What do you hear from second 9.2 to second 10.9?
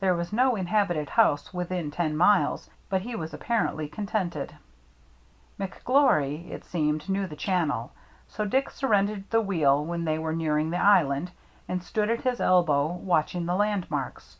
the wheel when they were nearing the